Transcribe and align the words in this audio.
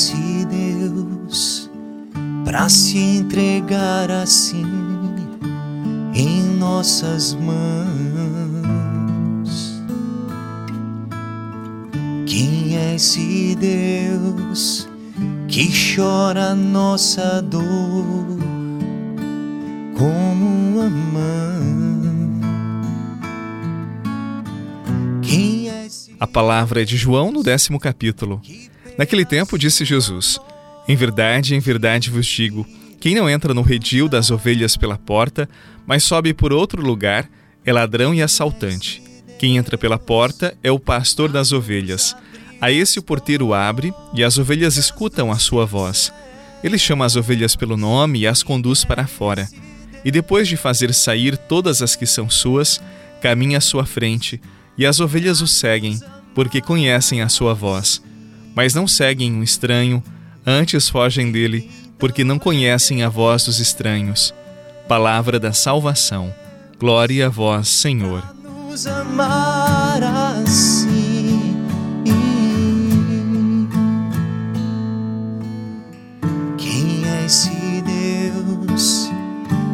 esse 0.00 0.46
Deus 0.46 1.70
para 2.42 2.70
se 2.70 2.96
entregar 2.96 4.10
assim 4.10 4.64
em 6.14 6.42
nossas 6.56 7.34
mãos? 7.34 7.60
Quem 12.26 12.78
é 12.78 12.94
esse 12.94 13.54
Deus 13.56 14.88
que 15.46 15.68
chora 15.94 16.54
nossa 16.54 17.42
dor 17.42 17.60
como 19.98 20.46
uma 20.46 20.88
mãe? 20.88 22.40
Quem 25.20 25.68
é 25.68 25.84
esse 25.84 26.14
A 26.18 26.26
palavra 26.26 26.80
é 26.80 26.86
de 26.86 26.96
João 26.96 27.30
no 27.30 27.42
décimo 27.42 27.78
capítulo. 27.78 28.40
Naquele 28.98 29.24
tempo 29.24 29.58
disse 29.58 29.84
Jesus: 29.84 30.38
Em 30.86 30.96
verdade, 30.96 31.54
em 31.54 31.60
verdade 31.60 32.10
vos 32.10 32.26
digo: 32.26 32.66
quem 33.00 33.14
não 33.14 33.28
entra 33.28 33.54
no 33.54 33.62
redil 33.62 34.08
das 34.08 34.30
ovelhas 34.30 34.76
pela 34.76 34.98
porta, 34.98 35.48
mas 35.86 36.04
sobe 36.04 36.34
por 36.34 36.52
outro 36.52 36.82
lugar, 36.82 37.28
é 37.64 37.72
ladrão 37.72 38.14
e 38.14 38.22
assaltante. 38.22 39.02
Quem 39.38 39.56
entra 39.56 39.78
pela 39.78 39.98
porta 39.98 40.54
é 40.62 40.70
o 40.70 40.78
pastor 40.78 41.32
das 41.32 41.50
ovelhas. 41.50 42.14
A 42.60 42.70
esse 42.70 42.98
o 42.98 43.02
porteiro 43.02 43.54
abre 43.54 43.94
e 44.12 44.22
as 44.22 44.36
ovelhas 44.36 44.76
escutam 44.76 45.32
a 45.32 45.38
sua 45.38 45.64
voz. 45.64 46.12
Ele 46.62 46.76
chama 46.76 47.06
as 47.06 47.16
ovelhas 47.16 47.56
pelo 47.56 47.74
nome 47.74 48.20
e 48.20 48.26
as 48.26 48.42
conduz 48.42 48.84
para 48.84 49.06
fora. 49.06 49.48
E 50.04 50.10
depois 50.10 50.46
de 50.46 50.58
fazer 50.58 50.92
sair 50.92 51.38
todas 51.38 51.80
as 51.80 51.96
que 51.96 52.04
são 52.04 52.28
suas, 52.28 52.82
caminha 53.22 53.58
à 53.58 53.60
sua 53.62 53.86
frente, 53.86 54.38
e 54.76 54.84
as 54.84 55.00
ovelhas 55.00 55.40
o 55.40 55.46
seguem, 55.46 55.98
porque 56.34 56.60
conhecem 56.60 57.22
a 57.22 57.30
sua 57.30 57.54
voz. 57.54 58.02
Mas 58.54 58.74
não 58.74 58.86
seguem 58.86 59.32
um 59.32 59.42
estranho, 59.42 60.02
antes 60.46 60.88
fogem 60.88 61.30
dele, 61.30 61.70
porque 61.98 62.24
não 62.24 62.38
conhecem 62.38 63.02
a 63.02 63.08
voz 63.08 63.44
dos 63.44 63.60
estranhos. 63.60 64.34
Palavra 64.88 65.38
da 65.38 65.52
salvação. 65.52 66.34
Glória 66.78 67.26
a 67.26 67.28
vós, 67.28 67.68
Senhor. 67.68 68.24
nos 68.70 68.86
amar 68.86 70.02
assim? 70.02 71.56
Quem 76.56 77.04
é 77.04 77.26
esse 77.26 77.82
Deus 77.84 79.10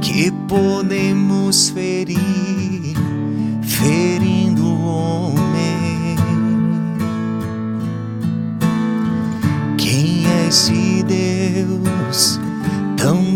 que 0.00 0.30
podemos 0.46 1.70
ferir, 1.70 2.96
ferindo 3.62 4.64
o 4.64 4.84
homem? 4.86 5.41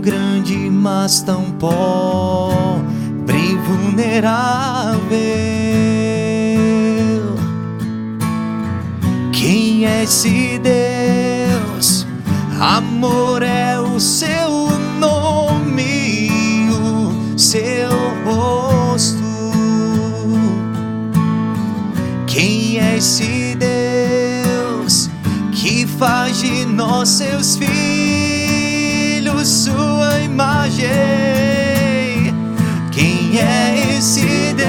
Grande, 0.01 0.57
mas 0.71 1.21
tão 1.21 1.51
pobre 1.53 3.37
e 3.37 3.57
vulnerável? 3.57 5.07
Quem 9.33 9.87
é 9.87 10.03
esse 10.05 10.59
Deus? 10.59 12.07
Amor 12.61 13.43
é 13.43 13.79
o 13.79 14.01
seu 14.01 14.69
nome, 14.99 16.31
o 16.71 17.39
seu 17.39 17.91
rosto. 18.25 19.27
Quem 22.27 22.79
é 22.79 22.97
esse 22.97 23.57
Deus 23.57 25.11
que 25.53 25.87
faz 25.87 26.39
de 26.41 26.65
nós 26.67 27.09
seus 27.11 27.57
filhos 27.57 27.77
imagem? 30.37 30.87
Quem 32.93 33.41
é 33.41 33.97
esse 33.97 34.53
Deus? 34.53 34.67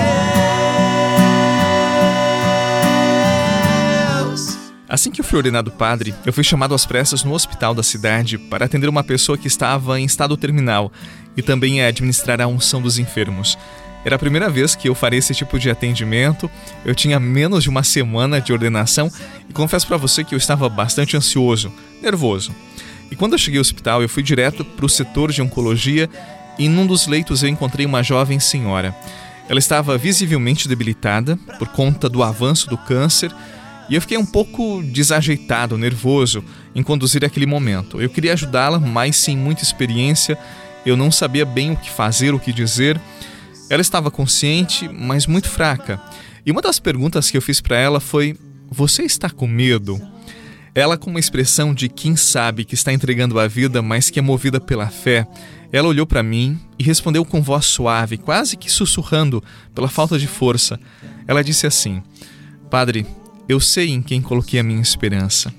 Assim 4.88 5.12
que 5.12 5.20
eu 5.20 5.26
fui 5.26 5.36
ordenado 5.38 5.70
padre, 5.70 6.16
eu 6.26 6.32
fui 6.32 6.46
chamado 6.46 6.74
às 6.74 6.86
pressas 6.86 7.26
no 7.26 7.34
hospital 7.34 7.76
da 7.76 7.84
cidade 7.84 8.38
para 8.38 8.64
atender 8.64 8.88
uma 8.88 9.04
pessoa 9.04 9.38
que 9.38 9.48
estava 9.48 10.00
em 10.00 10.06
estado 10.06 10.38
terminal 10.38 10.90
e 11.36 11.42
também 11.42 11.84
administrar 11.84 12.40
a 12.40 12.48
unção 12.48 12.82
dos 12.82 12.98
enfermos. 12.98 13.58
Era 14.06 14.16
a 14.16 14.20
primeira 14.20 14.50
vez 14.50 14.74
que 14.74 14.88
eu 14.88 14.96
faria 14.96 15.20
esse 15.20 15.36
tipo 15.36 15.60
de 15.60 15.70
atendimento. 15.70 16.50
Eu 16.86 16.96
tinha 16.96 17.20
menos 17.20 17.64
de 17.64 17.70
uma 17.70 17.84
semana 17.84 18.40
de 18.40 18.54
ordenação 18.54 19.12
e 19.50 19.54
confesso 19.54 19.86
para 19.86 19.98
você 19.98 20.24
que 20.24 20.34
eu 20.34 20.38
estava 20.38 20.70
bastante 20.70 21.18
ansioso, 21.18 21.74
nervoso. 22.02 22.56
E 23.10 23.16
quando 23.16 23.34
eu 23.34 23.38
cheguei 23.38 23.58
ao 23.58 23.62
hospital, 23.62 24.02
eu 24.02 24.10
fui 24.10 24.22
direto 24.22 24.64
para 24.64 24.86
o 24.86 24.90
setor 24.90 25.32
de 25.32 25.42
oncologia 25.42 26.10
e 26.58 26.68
num 26.68 26.86
dos 26.86 27.08
leitos 27.08 27.44
eu 27.44 27.50
encontrei 27.50 27.86
uma 27.86 28.04
jovem 28.04 28.40
senhora. 28.40 28.96
Ela 29.50 29.60
estava 29.60 29.98
visivelmente 29.98 30.68
debilitada 30.68 31.38
por 31.58 31.70
conta 31.70 32.10
do 32.10 32.22
avanço 32.22 32.70
do 32.70 32.78
câncer 32.78 33.34
e 33.90 33.96
eu 33.96 34.02
fiquei 34.02 34.18
um 34.18 34.26
pouco 34.26 34.84
desajeitado, 34.84 35.78
nervoso 35.78 36.44
em 36.76 36.84
conduzir 36.84 37.24
aquele 37.24 37.46
momento. 37.46 38.02
Eu 38.02 38.10
queria 38.10 38.34
ajudá-la, 38.34 38.80
mas 38.80 39.16
sem 39.16 39.38
muita 39.38 39.64
experiência, 39.64 40.38
eu 40.86 40.98
não 40.98 41.12
sabia 41.12 41.46
bem 41.46 41.72
o 41.72 41.78
que 41.78 41.90
fazer, 41.90 42.34
o 42.34 42.40
que 42.40 42.52
dizer. 42.52 43.00
Ela 43.70 43.82
estava 43.82 44.12
consciente, 44.12 44.90
mas 44.90 45.26
muito 45.26 45.50
fraca. 45.50 46.02
E 46.46 46.52
uma 46.52 46.62
das 46.62 46.80
perguntas 46.80 47.32
que 47.32 47.38
eu 47.38 47.42
fiz 47.42 47.62
para 47.62 47.78
ela 47.78 48.00
foi: 48.02 48.38
Você 48.70 49.04
está 49.04 49.30
com 49.30 49.48
medo? 49.48 50.02
Ela, 50.78 50.96
com 50.96 51.10
uma 51.10 51.20
expressão 51.20 51.74
de 51.74 51.90
quem 51.90 52.16
sabe 52.16 52.64
que 52.64 52.76
está 52.76 52.94
entregando 52.94 53.40
a 53.40 53.48
vida, 53.48 53.82
mas 53.82 54.12
que 54.12 54.20
é 54.20 54.22
movida 54.22 54.62
pela 54.62 54.86
fé, 54.92 55.26
ela 55.72 55.88
olhou 55.88 56.06
para 56.06 56.22
mim 56.22 56.60
e 56.78 56.84
respondeu 56.84 57.26
com 57.26 57.42
voz 57.42 57.66
suave, 57.66 58.16
quase 58.16 58.56
que 58.56 58.72
sussurrando 58.72 59.44
pela 59.74 59.88
falta 59.88 60.20
de 60.20 60.28
força. 60.28 60.80
Ela 61.28 61.44
disse 61.44 61.66
assim: 61.66 62.04
Padre, 62.70 63.08
eu 63.50 63.60
sei 63.60 63.90
em 63.90 64.04
quem 64.04 64.22
coloquei 64.22 64.60
a 64.60 64.64
minha 64.64 64.80
esperança. 64.80 65.52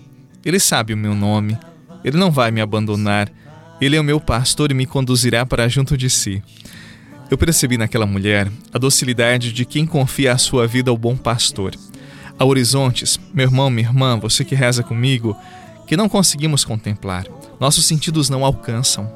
Ele 0.45 0.61
sabe 0.61 0.95
o 0.95 0.97
meu 0.97 1.17
nome. 1.17 1.59
Ele 2.05 2.17
não 2.17 2.31
vai 2.31 2.53
me 2.53 2.61
abandonar. 2.61 3.29
Ele 3.81 3.97
é 3.97 4.01
o 4.01 4.05
meu 4.05 4.21
pastor 4.21 4.71
e 4.71 4.75
me 4.75 4.87
conduzirá 4.87 5.45
para 5.45 5.69
junto 5.69 5.97
de 5.97 6.09
si. 6.09 6.41
Eu 7.29 7.37
percebi 7.37 7.77
naquela 7.77 8.07
mulher 8.07 8.49
a 8.73 8.79
docilidade 8.79 9.53
de 9.53 9.65
quem 9.65 9.85
confia 9.85 10.33
a 10.33 10.39
sua 10.39 10.65
vida 10.65 10.93
ao 10.93 10.97
bom 10.97 11.17
pastor. 11.17 11.75
Há 12.39 12.45
horizontes, 12.45 13.19
meu 13.35 13.47
irmão, 13.47 13.69
minha 13.69 13.89
irmã, 13.89 14.19
você 14.19 14.45
que 14.45 14.55
reza 14.55 14.83
comigo, 14.83 15.37
que 15.87 15.97
não 15.97 16.09
conseguimos 16.09 16.65
contemplar. 16.65 17.27
Nossos 17.59 17.85
sentidos 17.85 18.31
não 18.31 18.45
alcançam. 18.45 19.11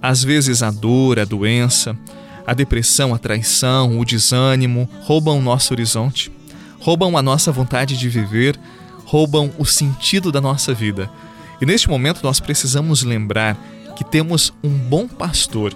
Às 0.00 0.22
vezes 0.22 0.62
a 0.62 0.70
dor, 0.70 1.18
a 1.18 1.24
doença, 1.24 1.96
a 2.46 2.54
depressão, 2.54 3.14
a 3.14 3.18
traição, 3.18 3.98
o 3.98 4.04
desânimo 4.04 4.88
roubam 5.02 5.38
o 5.38 5.42
nosso 5.42 5.74
horizonte 5.74 6.32
roubam 6.84 7.16
a 7.16 7.22
nossa 7.22 7.50
vontade 7.50 7.96
de 7.96 8.10
viver, 8.10 8.60
roubam 9.06 9.50
o 9.56 9.64
sentido 9.64 10.30
da 10.30 10.38
nossa 10.38 10.74
vida. 10.74 11.10
E 11.58 11.64
neste 11.64 11.88
momento 11.88 12.20
nós 12.22 12.40
precisamos 12.40 13.02
lembrar 13.02 13.56
que 13.96 14.04
temos 14.04 14.52
um 14.62 14.68
bom 14.68 15.08
pastor. 15.08 15.72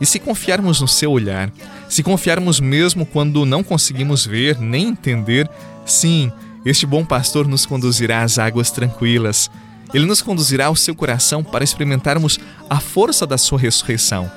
E 0.00 0.06
se 0.06 0.18
confiarmos 0.18 0.80
no 0.80 0.88
seu 0.88 1.12
olhar, 1.12 1.52
se 1.88 2.02
confiarmos 2.02 2.60
mesmo 2.60 3.06
quando 3.06 3.46
não 3.46 3.62
conseguimos 3.62 4.26
ver 4.26 4.58
nem 4.58 4.88
entender, 4.88 5.48
sim, 5.86 6.30
este 6.64 6.86
bom 6.86 7.04
pastor 7.04 7.46
nos 7.48 7.64
conduzirá 7.64 8.22
às 8.22 8.38
águas 8.38 8.70
tranquilas. 8.70 9.50
Ele 9.94 10.04
nos 10.04 10.20
conduzirá 10.20 10.66
ao 10.66 10.76
seu 10.76 10.94
coração 10.94 11.42
para 11.42 11.64
experimentarmos 11.64 12.38
a 12.68 12.78
força 12.78 13.26
da 13.26 13.38
sua 13.38 13.58
ressurreição 13.58 14.30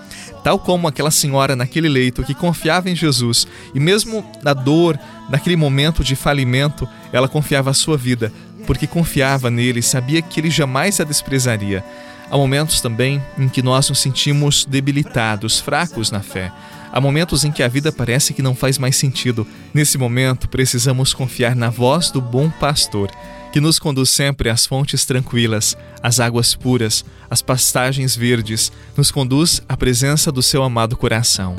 tal 0.43 0.59
como 0.59 0.87
aquela 0.87 1.11
senhora 1.11 1.55
naquele 1.55 1.87
leito 1.87 2.23
que 2.23 2.33
confiava 2.33 2.89
em 2.89 2.95
Jesus 2.95 3.47
e, 3.73 3.79
mesmo 3.79 4.25
na 4.43 4.53
dor, 4.53 4.99
naquele 5.29 5.55
momento 5.55 6.03
de 6.03 6.15
falimento, 6.15 6.87
ela 7.11 7.27
confiava 7.27 7.69
a 7.69 7.75
sua 7.75 7.97
vida, 7.97 8.31
porque 8.65 8.87
confiava 8.87 9.49
nele 9.49 9.79
e 9.79 9.83
sabia 9.83 10.21
que 10.21 10.39
ele 10.39 10.49
jamais 10.49 10.99
a 10.99 11.03
desprezaria. 11.03 11.83
Há 12.31 12.37
momentos 12.37 12.79
também 12.79 13.21
em 13.37 13.49
que 13.49 13.61
nós 13.61 13.89
nos 13.89 13.99
sentimos 13.99 14.63
debilitados, 14.63 15.59
fracos 15.59 16.09
na 16.11 16.21
fé. 16.21 16.49
Há 16.89 17.01
momentos 17.01 17.43
em 17.43 17.51
que 17.51 17.61
a 17.61 17.67
vida 17.67 17.91
parece 17.91 18.33
que 18.33 18.41
não 18.41 18.55
faz 18.55 18.77
mais 18.77 18.95
sentido. 18.95 19.45
Nesse 19.73 19.97
momento, 19.97 20.47
precisamos 20.47 21.13
confiar 21.13 21.57
na 21.57 21.69
voz 21.69 22.09
do 22.09 22.21
bom 22.21 22.49
pastor 22.49 23.11
que 23.51 23.59
nos 23.59 23.77
conduz 23.77 24.09
sempre 24.09 24.49
às 24.49 24.65
fontes 24.65 25.03
tranquilas, 25.03 25.75
às 26.01 26.21
águas 26.21 26.55
puras, 26.55 27.03
às 27.29 27.41
pastagens 27.41 28.15
verdes, 28.15 28.71
nos 28.95 29.11
conduz 29.11 29.61
à 29.67 29.75
presença 29.75 30.31
do 30.31 30.41
seu 30.41 30.63
amado 30.63 30.95
coração. 30.95 31.55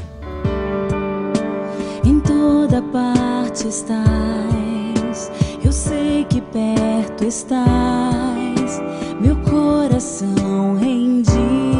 Em 2.03 2.19
toda 2.21 2.81
parte 2.81 3.69
estás, 3.69 5.31
eu 5.63 5.71
sei 5.71 6.25
que 6.25 6.41
perto 6.41 7.25
estás, 7.25 8.81
meu 9.23 9.37
coração 9.37 10.75
rendido 10.75 11.72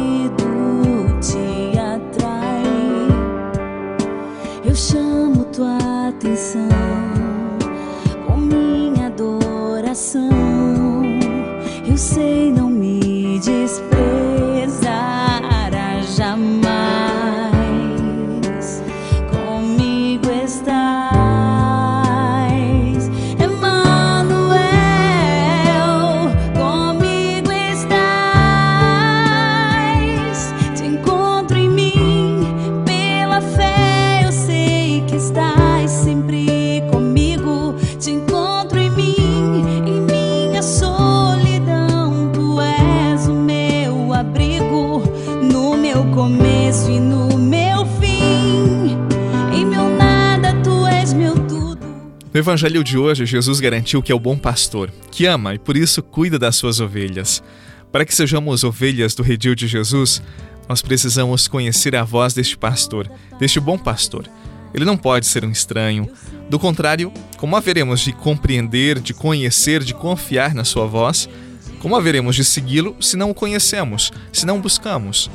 No 52.33 52.39
evangelho 52.39 52.83
de 52.83 52.97
hoje, 52.97 53.27
Jesus 53.27 53.59
garantiu 53.59 54.01
que 54.01 54.11
é 54.11 54.15
o 54.15 54.19
bom 54.19 54.35
pastor, 54.35 54.91
que 55.11 55.27
ama 55.27 55.53
e 55.53 55.59
por 55.59 55.77
isso 55.77 56.01
cuida 56.01 56.39
das 56.39 56.55
suas 56.55 56.79
ovelhas. 56.79 57.43
Para 57.91 58.03
que 58.03 58.15
sejamos 58.15 58.63
ovelhas 58.63 59.13
do 59.13 59.21
redil 59.21 59.53
de 59.53 59.67
Jesus, 59.67 60.19
nós 60.67 60.81
precisamos 60.81 61.47
conhecer 61.47 61.95
a 61.95 62.03
voz 62.03 62.33
deste 62.33 62.57
pastor, 62.57 63.07
deste 63.37 63.59
bom 63.59 63.77
pastor. 63.77 64.27
Ele 64.73 64.83
não 64.83 64.97
pode 64.97 65.27
ser 65.27 65.45
um 65.45 65.51
estranho. 65.51 66.09
Do 66.49 66.57
contrário, 66.57 67.13
como 67.37 67.55
haveremos 67.55 67.99
de 67.99 68.11
compreender, 68.11 68.99
de 68.99 69.13
conhecer, 69.13 69.83
de 69.83 69.93
confiar 69.93 70.55
na 70.55 70.63
sua 70.63 70.87
voz? 70.87 71.29
Como 71.77 71.95
haveremos 71.95 72.35
de 72.35 72.43
segui-lo 72.43 72.95
se 72.99 73.15
não 73.15 73.29
o 73.29 73.35
conhecemos, 73.35 74.11
se 74.31 74.43
não 74.43 74.57
o 74.57 74.61
buscamos? 74.61 75.29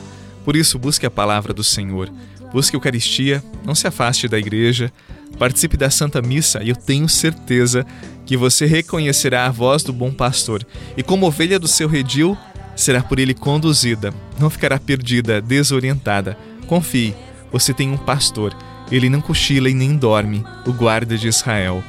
Por 0.44 0.56
isso, 0.56 0.76
busque 0.80 1.06
a 1.06 1.10
palavra 1.10 1.54
do 1.54 1.62
Senhor. 1.62 2.10
Busque 2.52 2.74
a 2.74 2.76
Eucaristia, 2.76 3.40
não 3.64 3.74
se 3.76 3.86
afaste 3.86 4.26
da 4.26 4.38
igreja, 4.38 4.92
participe 5.38 5.76
da 5.76 5.88
Santa 5.88 6.20
Missa 6.20 6.62
e 6.62 6.68
eu 6.68 6.76
tenho 6.76 7.08
certeza 7.08 7.86
que 8.26 8.36
você 8.36 8.66
reconhecerá 8.66 9.46
a 9.46 9.50
voz 9.50 9.82
do 9.82 9.92
bom 9.92 10.12
pastor 10.12 10.66
e, 10.96 11.02
como 11.02 11.26
ovelha 11.26 11.58
do 11.58 11.68
seu 11.68 11.88
redil, 11.88 12.36
será 12.76 13.02
por 13.02 13.18
ele 13.18 13.34
conduzida, 13.34 14.12
não 14.38 14.50
ficará 14.50 14.78
perdida, 14.78 15.40
desorientada. 15.40 16.36
Confie, 16.66 17.14
você 17.50 17.72
tem 17.72 17.90
um 17.90 17.96
pastor, 17.96 18.54
ele 18.90 19.08
não 19.08 19.20
cochila 19.20 19.70
e 19.70 19.74
nem 19.74 19.96
dorme, 19.96 20.44
o 20.66 20.72
guarda 20.72 21.16
de 21.16 21.28
Israel. 21.28 21.82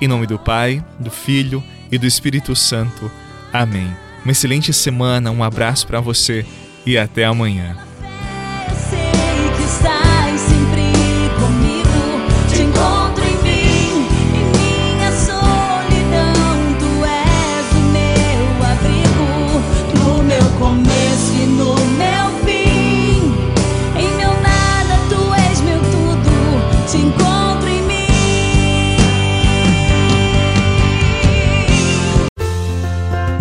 Em 0.00 0.08
nome 0.08 0.26
do 0.26 0.38
Pai, 0.38 0.84
do 0.98 1.10
Filho 1.10 1.62
e 1.90 1.98
do 1.98 2.06
Espírito 2.06 2.56
Santo. 2.56 3.10
Amém. 3.52 3.94
Uma 4.24 4.32
excelente 4.32 4.72
semana, 4.72 5.30
um 5.30 5.44
abraço 5.44 5.86
para 5.86 6.00
você 6.00 6.44
e 6.86 6.96
até 6.96 7.24
amanhã. 7.24 7.76